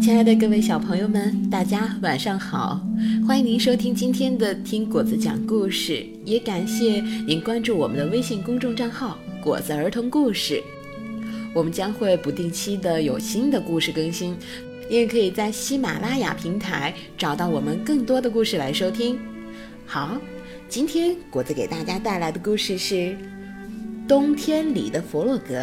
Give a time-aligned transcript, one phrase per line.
[0.00, 2.80] 亲爱的各位小朋友们，大家晚上好！
[3.26, 5.94] 欢迎您收听今天的《听果子讲故事》，
[6.24, 10.62] 也感谢您关注我们的微信公众账号“果子儿童故事”。
[11.52, 14.36] 我们将会不定期的有新的故事更新，
[14.88, 19.18] 你也可以在喜马拉雅平台找到我们更多的故事来收听。
[19.86, 20.16] 好，
[20.68, 22.94] 今天果子给大家带来的故事是
[24.06, 25.54] 《冬天里的弗洛格》。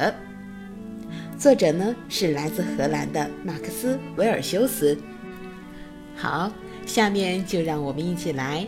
[1.43, 4.97] 作者呢是来自荷兰的马克思·维尔修斯。
[6.15, 6.50] 好，
[6.86, 8.65] 下面就让我们一起来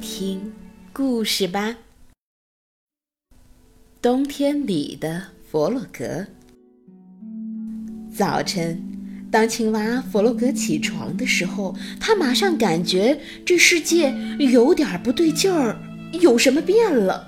[0.00, 0.52] 听
[0.92, 1.76] 故事吧。
[4.02, 6.26] 冬天里的弗洛格。
[8.12, 8.82] 早晨，
[9.30, 15.78] 当青蛙弗洛格起床的时候，他马上感觉这世界有点不对劲儿，
[16.20, 17.25] 有什么变了。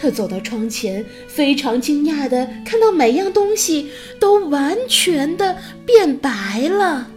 [0.00, 7.10] 他走到窗前，非常惊讶地看到每样东西都完全的变白了。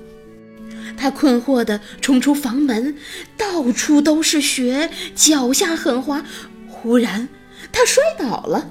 [0.98, 2.98] 他困惑地冲出房门，
[3.38, 6.26] 到处都是雪，脚下很滑。
[6.68, 7.30] 忽然，
[7.72, 8.70] 他摔倒了。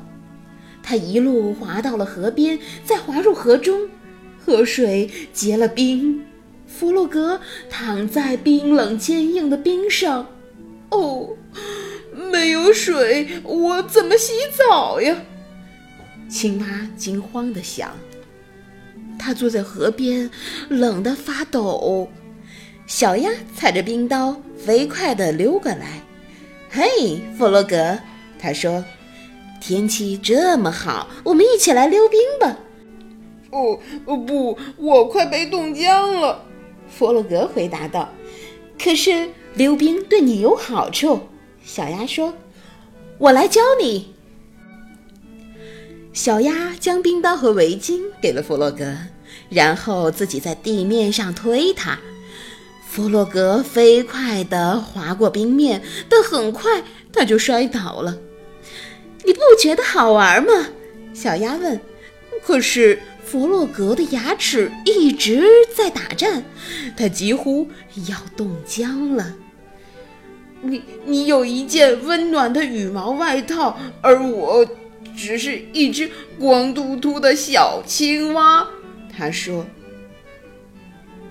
[0.83, 3.89] 他一路滑到了河边，再滑入河中，
[4.45, 6.23] 河水结了冰。
[6.67, 10.27] 弗洛格躺在冰冷坚硬的冰上。
[10.91, 11.31] 哦。
[12.43, 15.17] 没有水，我怎么洗澡呀？
[16.29, 17.93] 青蛙惊慌地想。
[19.17, 20.29] 他坐在河边，
[20.69, 22.11] 冷得发抖。
[22.85, 26.03] 小鸭踩着冰刀，飞快地溜过来。
[26.69, 27.97] “嘿，弗洛格！”
[28.41, 28.85] 他说
[29.63, 32.59] ，“天气这么好，我们一起来溜冰吧。
[33.55, 36.45] ”“哦哦，不，我快被冻僵了。”
[36.91, 38.13] 弗洛格回答道。
[38.83, 41.21] “可是溜冰对你有好处。”
[41.65, 42.35] 小鸭说
[43.19, 44.15] ：“我来教你。”
[46.13, 48.95] 小鸭将冰刀和围巾给了弗洛格，
[49.49, 51.99] 然后自己在地面上推它。
[52.87, 58.19] 弗洛格飞快地滑过冰面，但很快他就摔倒了。
[59.25, 60.69] 你不觉得好玩吗？
[61.15, 61.81] 小鸭问。
[62.45, 66.45] 可是弗洛格的牙齿一直在打颤，
[66.97, 67.69] 他几乎
[68.09, 69.37] 要冻僵了。
[70.63, 74.65] 你你有一件温暖的羽毛外套，而我
[75.17, 76.09] 只是一只
[76.39, 78.67] 光秃秃的小青蛙。
[79.15, 79.67] 他说：“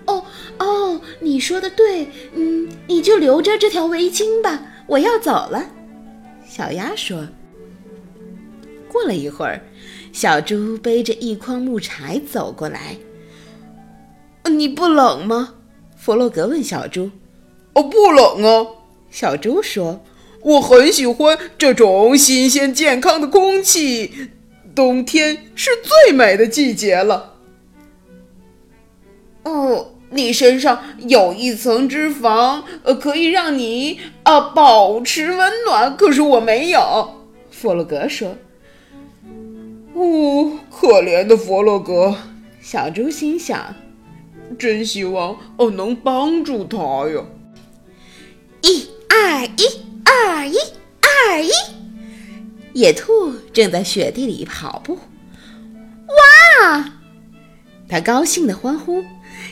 [0.05, 0.23] 哦
[0.59, 5.65] 哦，你说的对，嗯，你就留着这条围巾吧，我要走了。”
[6.45, 7.25] 小鸭说。
[8.91, 9.61] 过了一会儿，
[10.11, 12.97] 小猪背着一筐木柴走过来。
[14.51, 15.55] “你不冷吗？”
[15.95, 17.09] 弗洛格问小猪。
[17.73, 18.67] “哦，不冷啊。”
[19.11, 20.03] 小猪说
[20.41, 24.29] ：“我很喜欢这种新鲜健康的空气，
[24.73, 27.35] 冬天是最美的季节了。”
[29.43, 35.97] 哦，你身上有一层脂肪，呃，可以让你啊保持温暖。
[35.97, 38.37] 可是我没有。”弗洛格说。
[39.93, 42.15] “哦，可怜的弗洛格。”
[42.63, 43.75] 小猪心想
[44.57, 46.77] ，“真希望哦能帮助他
[47.09, 47.25] 呀。”
[48.63, 48.87] 一。
[49.13, 49.65] 二一
[50.05, 50.57] 二一
[51.01, 51.51] 二一，
[52.71, 54.97] 野兔正在雪地里跑步。
[56.07, 56.93] 哇！
[57.89, 59.03] 他高兴地欢呼：“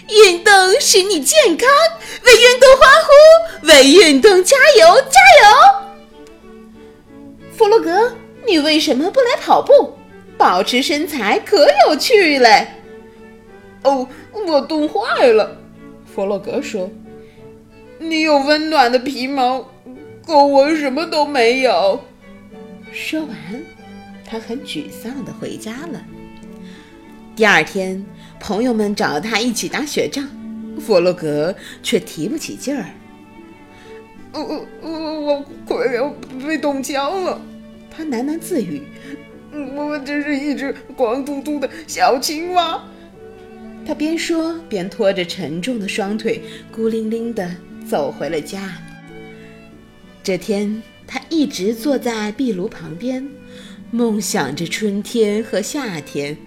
[0.07, 1.67] 运动使你健康，
[2.23, 5.91] 为运动欢呼，为运动加油加油！”
[7.51, 8.13] 弗洛格，
[8.47, 9.97] 你为什么不来跑步？
[10.37, 12.65] 保持身材可有趣嘞！
[13.83, 14.07] 哦，
[14.47, 15.57] 我冻坏了。
[16.05, 16.89] 弗洛格说。
[18.01, 19.69] 你有温暖的皮毛，
[20.25, 22.01] 可我什么都没有。
[22.93, 23.35] 说完，
[24.25, 26.01] 他很沮丧地回家了。
[27.35, 28.05] 第二天，
[28.39, 30.25] 朋友们找他一起打雪仗，
[30.79, 32.85] 弗洛格却提不起劲儿。
[34.31, 36.09] 我我我快要
[36.47, 37.41] 被冻僵了，
[37.91, 38.83] 他喃喃自语
[39.75, 42.81] ：“我真是一只光秃秃的小青蛙。”
[43.85, 46.41] 他边说边拖着沉重的双腿，
[46.71, 47.49] 孤零零的。
[47.89, 48.77] 走回了家。
[50.21, 53.27] 这天，他一直坐在壁炉旁边，
[53.89, 56.37] 梦想着春天和夏天。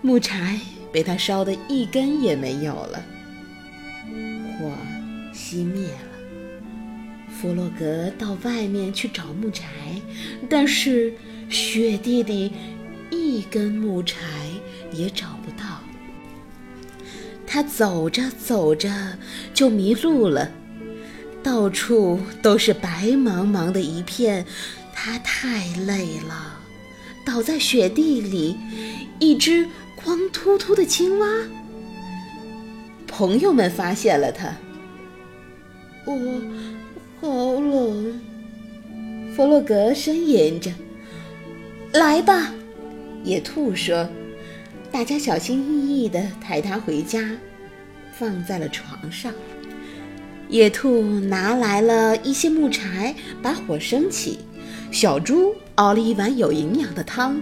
[0.00, 0.60] 木柴
[0.92, 3.04] 被他烧得一根也没有了，
[4.60, 4.72] 火
[5.34, 5.98] 熄灭了。
[7.28, 9.64] 弗洛格到外面去找木柴，
[10.48, 11.12] 但是
[11.48, 12.52] 雪地里
[13.10, 14.16] 一根木柴
[14.92, 15.37] 也找。
[17.58, 18.88] 他走着走着
[19.52, 20.48] 就迷路了，
[21.42, 24.46] 到处都是白茫茫的一片，
[24.94, 26.60] 他太累了，
[27.26, 28.56] 倒在雪地里，
[29.18, 29.66] 一只
[29.96, 31.26] 光秃秃的青蛙。
[33.08, 34.54] 朋友们发现了他。
[36.04, 36.14] 我
[37.20, 38.20] 好冷，
[39.34, 40.70] 弗洛格呻吟着。
[41.92, 42.54] 来吧，
[43.24, 44.08] 野兔说。
[44.90, 47.20] 大家小心翼翼地抬它回家，
[48.18, 49.32] 放在了床上。
[50.48, 54.38] 野兔拿来了一些木柴，把火升起。
[54.90, 57.40] 小猪熬了一碗有营养的汤，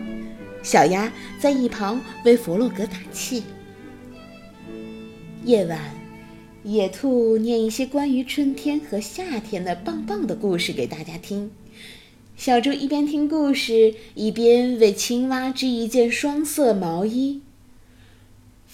[0.63, 3.45] 小鸭在一旁为弗洛格打气。
[5.45, 5.79] 夜晚，
[6.65, 11.53] 野兔念一些关于春天和夏天的棒棒的故事给大家听。
[12.37, 17.43] 小猪一边听故事，一边为青蛙织一件双色毛衣。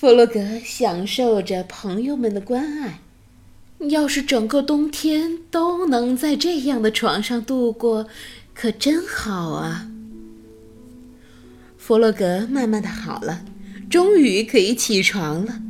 [0.03, 2.99] 弗洛格享受着朋友们的关爱。
[3.89, 8.09] 要是整个冬天都能在这样的床上度过，
[8.53, 9.87] 可真好啊！
[11.79, 13.45] 弗洛格慢慢的好了，
[13.89, 15.61] 终于可以起床了。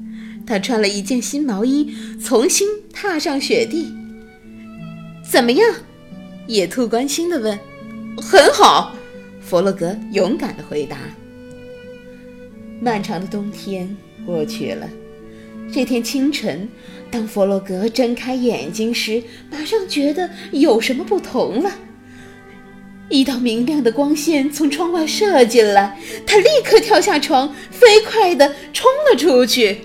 [0.46, 3.92] 他穿了一件新毛衣，重新踏上雪地。
[5.30, 5.74] 怎么样？
[6.46, 7.58] 野兔关心的问。
[8.16, 8.96] 很好，
[9.42, 10.96] 弗洛格勇敢的回答。
[12.84, 13.96] 漫长的冬天
[14.26, 14.88] 过去了，
[15.72, 16.68] 这天清晨，
[17.12, 21.70] 当弗洛格睁开眼睛时，马上觉得有什么不同了。
[23.08, 25.96] 一道明亮的光线从窗外射进来，
[26.26, 29.82] 他立刻跳下床，飞快地冲了出去。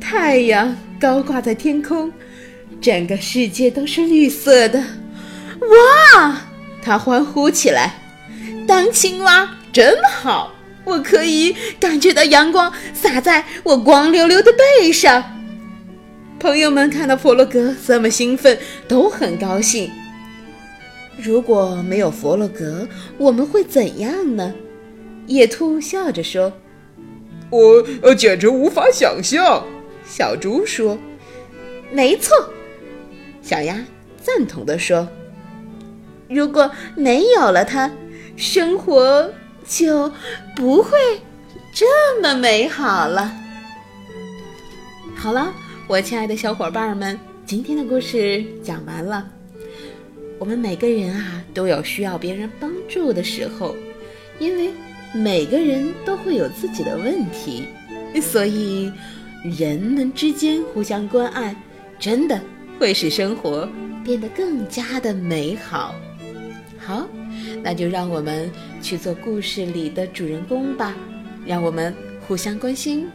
[0.00, 2.10] 太阳高挂在天空，
[2.80, 4.78] 整个世界都是绿色的。
[5.60, 6.40] 哇！
[6.80, 7.96] 他欢呼起来。
[8.66, 10.54] 当青蛙真好，
[10.88, 15.22] 我可以感觉到阳光洒在我光溜溜的背上。
[16.40, 19.90] 朋友们看到弗洛格这么兴奋，都很高兴。
[21.20, 22.88] 如果没有弗洛格，
[23.18, 24.54] 我们会怎样呢？
[25.26, 26.52] 野兔笑着说
[27.50, 29.66] ：“我呃，简直无法想象。”
[30.08, 30.96] 小猪说
[31.92, 32.32] ：“没错。”
[33.42, 33.84] 小鸭
[34.22, 35.08] 赞同地说
[36.30, 37.90] ：“如果没有了它，
[38.36, 39.30] 生活
[39.68, 40.10] 就
[40.56, 40.90] 不会
[41.72, 43.32] 这么美好了。”
[45.14, 45.52] 好了，
[45.86, 49.28] 我亲爱的小伙伴们，今天的故事讲完了。
[50.38, 53.76] 我们每个人啊，都有需要别人帮助的时候，
[54.38, 54.72] 因为
[55.12, 57.68] 每个人都会有自己的问题，
[58.20, 58.90] 所以。
[59.56, 61.54] 人们之间互相关爱，
[61.96, 62.40] 真的
[62.76, 63.68] 会使生活
[64.04, 65.94] 变得更加的美好。
[66.76, 67.06] 好，
[67.62, 68.50] 那就让我们
[68.80, 70.94] 去做故事里的主人公吧，
[71.46, 71.94] 让我们
[72.26, 73.06] 互相关心，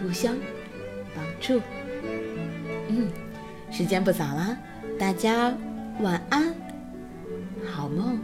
[0.00, 0.36] 互相
[1.14, 1.60] 帮助。
[2.88, 3.08] 嗯，
[3.70, 4.56] 时间不早了，
[4.98, 5.52] 大家
[6.00, 6.54] 晚安，
[7.64, 8.18] 好梦。